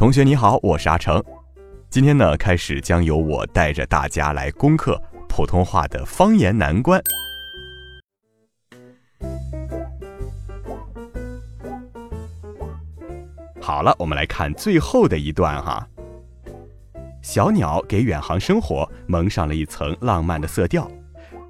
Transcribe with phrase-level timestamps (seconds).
[0.00, 1.22] 同学你好，我是阿成。
[1.90, 6.98] 今天呢，开始将由我带着大家来攻克普通话的方言难关。
[13.60, 15.86] 好了，我们来看最后的一段哈。
[17.20, 20.90] 小鸟给远航生活蒙上了一层浪漫的色调，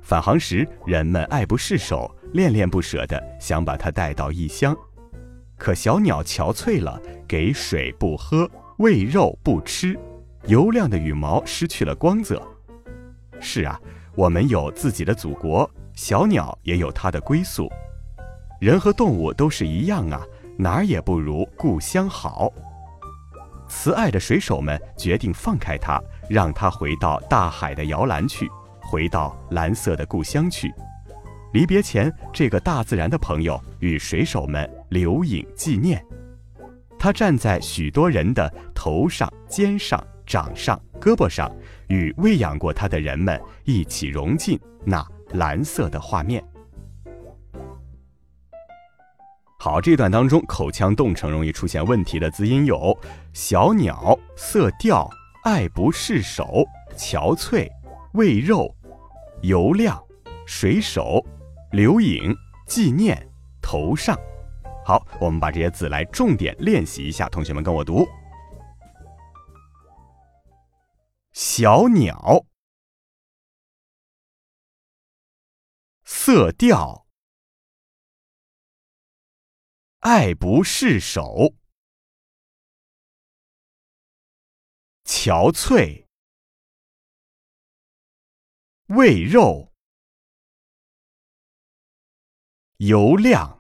[0.02, 4.76] 返航时人们爱不释手、恋恋不舍的想把它带到异乡。
[5.60, 9.94] 可小鸟憔悴了，给水不喝，喂肉不吃，
[10.46, 12.42] 油亮的羽毛失去了光泽。
[13.40, 13.78] 是啊，
[14.16, 17.70] 我们有自己的祖国，小鸟也有它的归宿。
[18.58, 20.22] 人和动物都是一样啊，
[20.56, 22.50] 哪儿也不如故乡好。
[23.68, 28.48] 慈爱的水手们决定放开它，让它回到大海的摇篮去，
[28.80, 30.72] 回到蓝色的故乡去。
[31.52, 36.04] 离别前，这个大自然的朋友与水手们留影纪念。
[36.98, 41.50] 他站在许多人的头上、肩上、掌上、胳膊上，
[41.88, 46.44] 与喂养过他的人们一起融进那蓝色的画面。
[49.58, 52.96] 好，这段当中口腔动程容易出现问题的字音有：
[53.32, 55.08] 小鸟、色调、
[55.44, 56.64] 爱不释手、
[56.96, 57.68] 憔悴、
[58.12, 58.74] 喂肉、
[59.42, 59.98] 油亮、
[60.46, 61.24] 水手。
[61.72, 63.16] 留影、纪念、
[63.62, 64.18] 头上。
[64.84, 67.28] 好，我们把这些字来重点练习一下。
[67.28, 68.06] 同学们跟我读：
[71.32, 72.44] 小鸟，
[76.02, 77.06] 色调，
[80.00, 81.54] 爱不释手，
[85.04, 86.06] 憔悴，
[88.86, 89.72] 喂肉。
[92.78, 93.59] 油亮，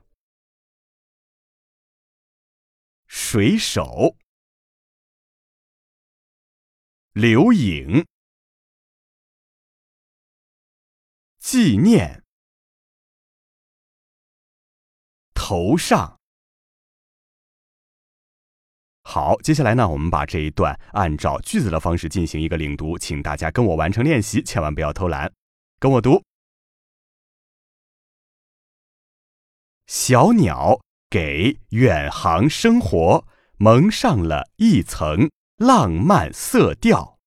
[3.32, 4.16] 水手，
[7.12, 8.04] 留影，
[11.38, 12.24] 纪念，
[15.32, 16.18] 头上。
[19.04, 25.32] 好，接下来呢，我们把这一段按照句子的方式进行一个领读，请大家跟我完成练习，千万不要偷懒，
[25.78, 26.24] 跟我读。
[29.86, 30.80] 小鸟
[31.10, 33.26] 给远航生活
[33.58, 37.18] 蒙上了一层浪漫色调。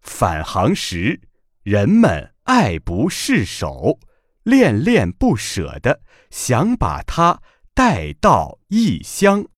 [0.00, 1.20] 返航时，
[1.64, 3.98] 人们爱不释手、
[4.44, 6.00] 恋恋不舍的
[6.30, 7.42] 想把它
[7.74, 9.48] 带到异乡。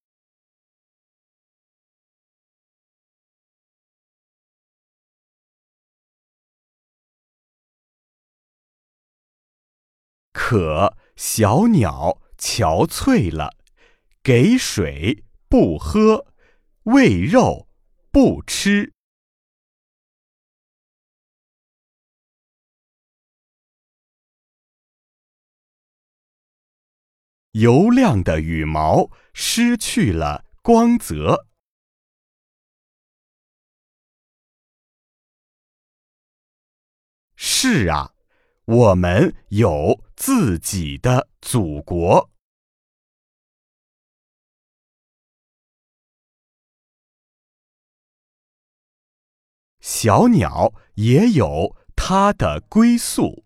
[10.39, 13.57] 可小鸟憔悴了，
[14.23, 16.27] 给水不喝，
[16.83, 17.67] 喂肉
[18.13, 18.93] 不吃，
[27.53, 31.47] 油亮的羽毛失去了光泽。
[37.37, 38.16] 是啊。
[38.66, 42.28] 我们有自己的祖国，
[49.79, 53.44] 小鸟也有它的归宿，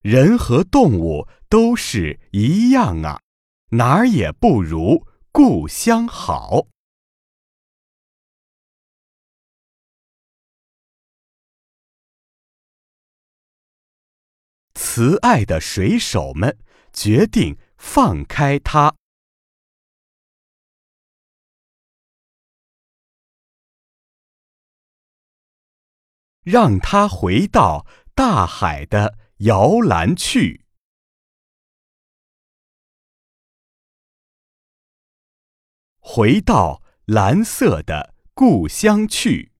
[0.00, 3.22] 人和动物都是一样啊，
[3.70, 6.73] 哪儿也不如故乡好。
[14.96, 16.56] 慈爱的水手们
[16.92, 18.94] 决定放开他。
[26.44, 30.64] 让他回到大海的摇篮去。
[35.98, 39.53] 回到蓝色的故乡去。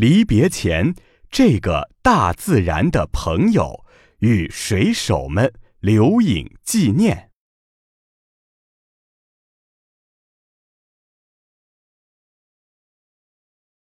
[0.00, 0.94] 离别前，
[1.30, 3.84] 这个大自然的朋友
[4.20, 7.30] 与水手们留影纪念。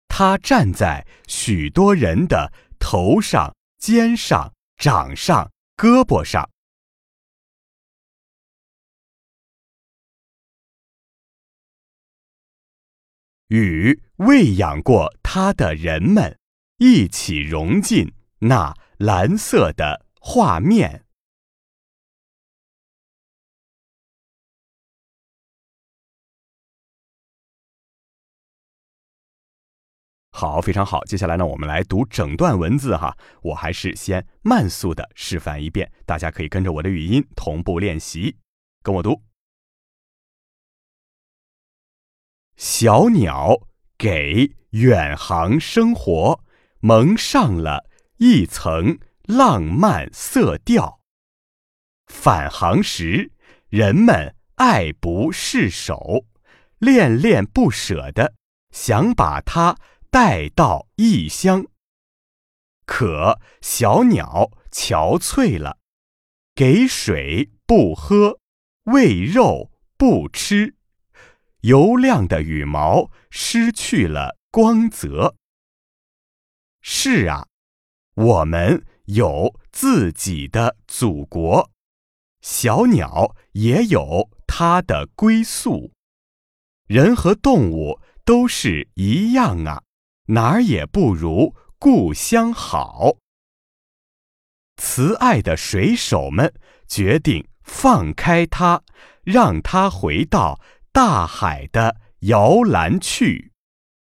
[0.09, 6.51] 他站在许多人的头上、肩上、掌上、胳膊上。
[13.53, 16.39] 与喂养过他的人们
[16.79, 21.05] 一起融进那蓝色的画面。
[30.31, 31.05] 好，非常好。
[31.05, 33.15] 接下来呢，我们来读整段文字哈。
[33.43, 38.39] 我还是先慢速的示范一遍，大家可以跟着我的语音同步练习，
[38.83, 39.32] 跟我读。
[42.65, 43.67] 小鸟
[43.99, 46.45] 给远航生活
[46.79, 51.01] 蒙上了一层浪漫色调。
[52.07, 53.33] 返航时，
[53.69, 56.25] 人们爱不释手，
[56.79, 58.35] 恋恋不舍的
[58.71, 59.77] 想把它
[60.09, 61.67] 带到异乡。
[62.87, 65.79] 可小鸟憔悴了，
[66.55, 68.39] 给水不喝，
[68.85, 70.77] 喂肉不吃。
[71.63, 75.37] 油亮的羽毛失去了光泽。
[76.81, 77.47] 是啊，
[78.15, 81.71] 我们有自己的祖国，
[82.41, 85.93] 小鸟也有它的归宿。
[86.89, 89.85] 人和动物都是一样啊，
[90.27, 93.19] 哪儿也不如故乡好。
[94.79, 96.53] 慈爱的水手们
[96.89, 98.83] 决定放开它，
[99.23, 100.61] 让它回到。
[100.93, 103.53] 大海的摇篮去，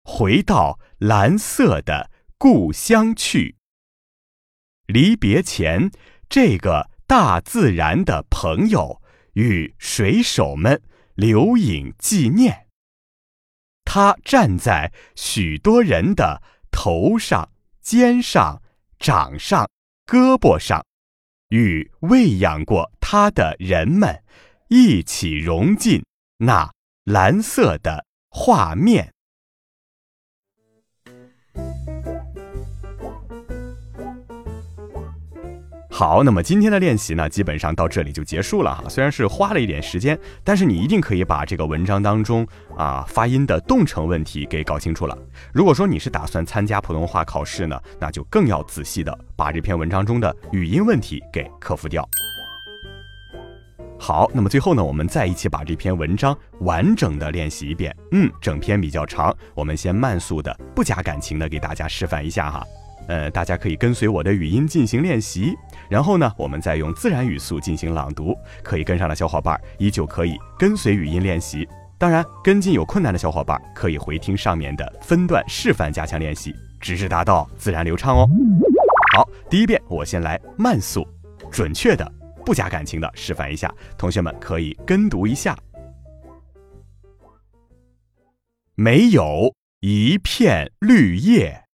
[0.05, 3.57] 回到蓝色的故乡去。
[4.87, 5.91] 离别前，
[6.29, 9.03] 这个大自然的朋友
[9.33, 10.81] 与水手们
[11.17, 12.69] 留影纪念。
[13.85, 16.41] 他站在许多人的
[16.71, 17.51] 头上、
[17.81, 18.63] 肩上、
[18.97, 19.69] 掌上、
[20.07, 20.87] 胳膊上，
[21.49, 24.23] 与喂养过他的人们
[24.69, 26.05] 一起融进
[26.39, 26.76] 那。
[27.07, 29.13] 蓝色的画面。
[35.89, 38.89] 好，那么今天的练习呢，基本上到这里就结束了哈。
[38.89, 42.45] 虽然是花了一点时间，但是你一定可以把这个文章当中
[42.77, 45.17] 啊发音的动程问题给搞清楚了。
[45.55, 52.05] 如果说你是打算参加普通话考试呢，那就更要仔细的把这篇文章中的语音问题给克服掉。
[53.99, 57.97] 好，那么最后呢，我们再一起把这篇文章完整的练习一遍。
[58.13, 62.65] 嗯，整篇比较长，我们先慢速的、不加感情的给大家示范一下哈。
[63.09, 65.55] 呃，大家可以跟随我的语音进行练习，
[65.89, 68.37] 然后呢，我们再用自然语速进行朗读。
[68.63, 71.67] 可以跟上的小伙伴依旧可以跟随语音练习。
[71.99, 78.29] 当然，跟进有困难的小伙伴可以回听上面的分段示范加强练习，直至达到自然流畅哦。
[79.15, 81.07] 好，第一遍我先来慢速、
[81.51, 82.13] 准确的。
[82.47, 85.59] 不加感情的示范一下，同学们可以跟读一下。
[88.77, 91.65] 没有一片绿叶，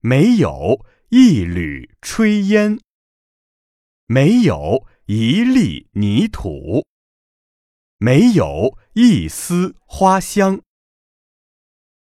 [0.00, 2.80] 没有一缕炊烟，
[4.06, 6.84] 没有一粒泥土，
[7.98, 10.60] 没有一丝花香，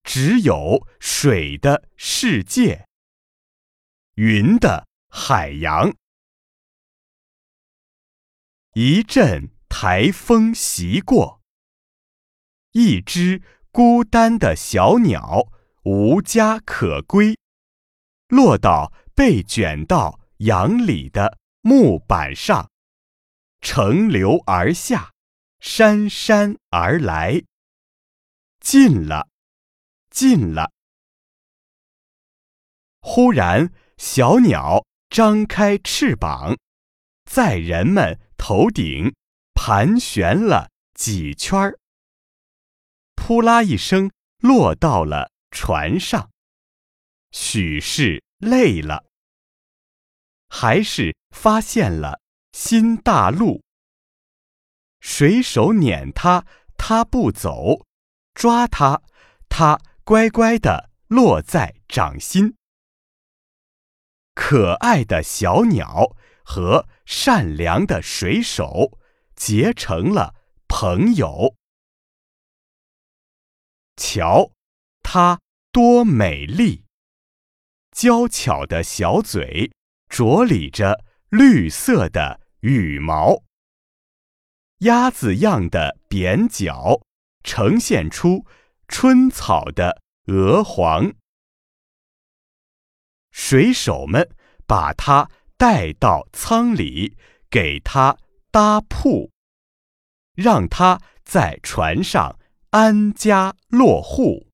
[0.01, 2.87] 只有水的世界，
[4.15, 5.93] 云的海洋。
[8.81, 11.41] 一阵台风袭过，
[12.71, 13.41] 一只
[13.73, 15.51] 孤单的小鸟
[15.83, 17.37] 无家可归，
[18.29, 22.71] 落到被卷到洋里的木板上，
[23.59, 25.11] 乘流而下，
[25.59, 27.43] 姗姗而来，
[28.61, 29.27] 近了，
[30.09, 30.71] 近了。
[33.01, 36.55] 忽然，小鸟张开翅膀，
[37.25, 38.17] 在人们。
[38.39, 39.13] 头顶
[39.53, 41.77] 盘旋了几圈儿，
[43.13, 46.31] 扑啦一声落到了船上。
[47.31, 49.03] 许是累了，
[50.47, 52.21] 还是发现了
[52.53, 53.61] 新大陆。
[55.01, 56.45] 水手撵它，
[56.77, 57.85] 它不走；
[58.33, 59.01] 抓它，
[59.49, 62.55] 它乖乖的落在掌心。
[64.33, 66.15] 可爱的小鸟。
[66.49, 68.97] 和善良的水手
[69.35, 70.33] 结成了
[70.67, 71.55] 朋友。
[73.95, 74.51] 瞧，
[75.03, 75.39] 它
[75.71, 76.85] 多美丽！
[77.91, 79.71] 娇巧的小嘴
[80.07, 83.43] 着理着绿色的羽毛，
[84.79, 86.99] 鸭子样的扁角
[87.43, 88.43] 呈现出
[88.87, 91.13] 春草的鹅黄。
[93.29, 94.27] 水手们
[94.65, 95.29] 把它
[95.59, 97.17] 带到舱里，
[97.49, 98.17] 给他
[98.49, 99.29] 搭铺，
[100.33, 102.39] 让他在船上
[102.69, 104.47] 安家落户。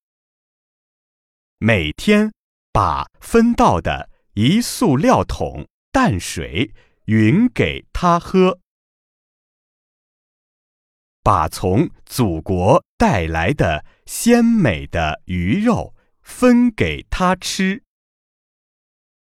[1.59, 2.33] 每天
[2.74, 6.74] 把分到的一塑料桶淡水
[7.05, 8.59] 匀给他喝，
[11.21, 15.93] 把从祖国带来的鲜美的鱼肉
[16.24, 17.85] 分给他吃。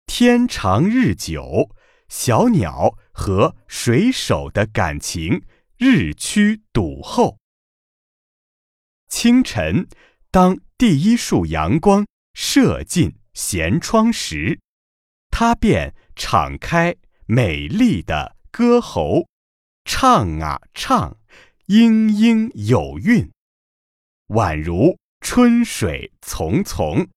[0.06, 1.74] 天长日久，
[2.08, 5.42] 小鸟和水手的感情
[5.76, 7.38] 日趋笃厚。
[9.08, 9.86] 清晨，
[10.30, 14.58] 当第一束阳光射进舷窗时，
[15.30, 16.96] 它便敞开
[17.26, 19.26] 美丽的歌喉，
[19.84, 21.18] 唱啊唱，
[21.66, 23.30] 莺莺有韵，
[24.28, 27.08] 宛如春水淙淙。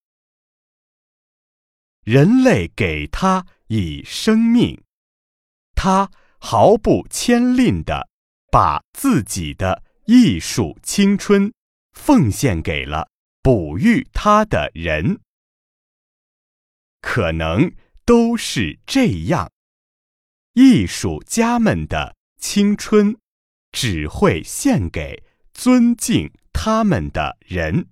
[2.11, 4.81] 人类给他以生命，
[5.75, 8.09] 他毫不牵吝的
[8.51, 11.53] 把自己的艺术青春
[11.91, 13.11] 奉献给了
[13.43, 15.19] 哺育他的人。
[16.99, 17.71] 可能
[18.05, 19.51] 都是这样，
[20.53, 23.15] 艺术家们的青春
[23.71, 25.23] 只会献给
[25.53, 27.87] 尊敬他们的人。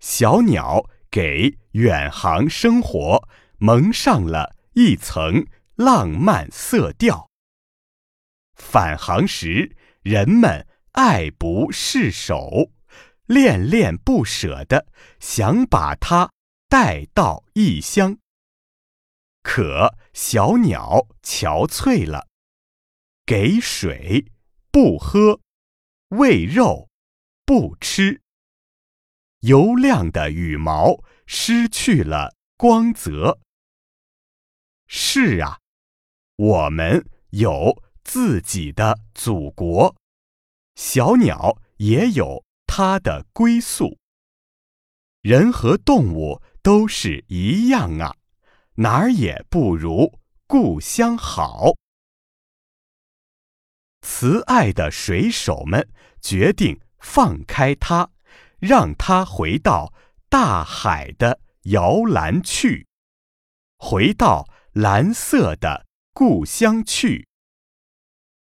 [0.00, 3.28] 小鸟给远航生活
[3.58, 7.28] 蒙上了一层浪漫色调。
[8.54, 12.70] 返航时，人们爱不释手，
[13.26, 14.86] 恋恋不舍的
[15.20, 16.30] 想把它
[16.68, 18.18] 带到异乡。
[19.42, 22.28] 可小鸟憔悴了，
[23.24, 24.30] 给水
[24.70, 25.40] 不喝，
[26.08, 26.88] 喂肉
[27.44, 28.20] 不吃。
[29.40, 33.38] 油亮的羽毛失去了光泽。
[34.86, 35.58] 是啊，
[36.36, 39.94] 我们有自己的祖国，
[40.74, 43.98] 小鸟也有它的归宿。
[45.20, 48.16] 人和动物都是一样啊，
[48.76, 51.74] 哪儿也不如故乡好。
[54.00, 55.86] 慈爱的水手们
[56.20, 58.10] 决定放开它。
[58.58, 59.92] 让他回到
[60.28, 62.86] 大海的摇篮去，
[63.78, 67.28] 回到蓝色的故乡去。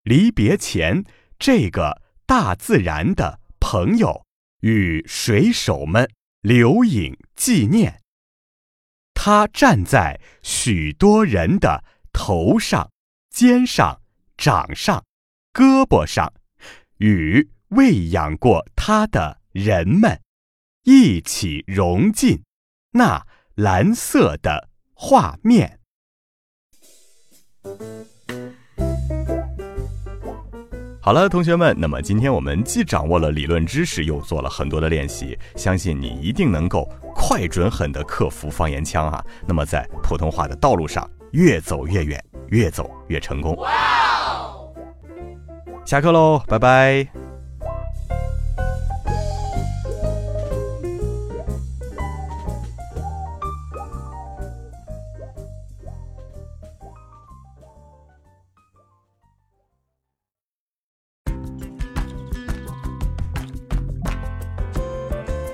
[0.02, 1.04] 离别前，
[1.38, 4.24] 这个大自然的朋友
[4.60, 6.08] 与水手们
[6.40, 8.00] 留影纪念。
[9.14, 12.90] 他站在许多人的头上、
[13.30, 14.00] 肩上、
[14.36, 15.04] 掌上、
[15.52, 16.32] 胳膊上，
[16.98, 19.38] 与喂养过他的。
[19.58, 20.20] 人们
[20.84, 22.42] 一起融进
[22.92, 25.80] 那蓝色的画面。
[31.00, 39.24] 好了，同学们，那么今天我们既掌握了理论知识，又做了很多的练习，相信你一定能够快、准、狠的克服方言腔啊！
[39.46, 43.56] 那么在普通话的道路上越走越远，越走越成功。
[45.84, 47.17] 下课喽，拜拜。